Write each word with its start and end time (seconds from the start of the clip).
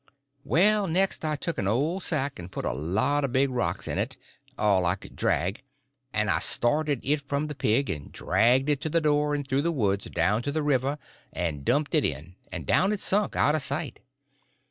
Well, 0.43 0.87
next 0.87 1.23
I 1.23 1.35
took 1.35 1.59
an 1.59 1.67
old 1.67 2.01
sack 2.01 2.39
and 2.39 2.51
put 2.51 2.65
a 2.65 2.73
lot 2.73 3.23
of 3.23 3.31
big 3.31 3.51
rocks 3.51 3.87
in 3.87 3.99
it—all 3.99 4.83
I 4.83 4.95
could 4.95 5.15
drag—and 5.15 6.27
I 6.31 6.39
started 6.39 7.01
it 7.03 7.21
from 7.29 7.45
the 7.45 7.53
pig, 7.53 7.87
and 7.91 8.11
dragged 8.11 8.67
it 8.67 8.81
to 8.81 8.89
the 8.89 8.99
door 8.99 9.35
and 9.35 9.47
through 9.47 9.61
the 9.61 9.71
woods 9.71 10.05
down 10.09 10.41
to 10.41 10.51
the 10.51 10.63
river 10.63 10.97
and 11.31 11.63
dumped 11.63 11.93
it 11.93 12.03
in, 12.03 12.33
and 12.51 12.65
down 12.65 12.91
it 12.91 12.99
sunk, 12.99 13.35
out 13.35 13.53
of 13.53 13.61
sight. 13.61 13.99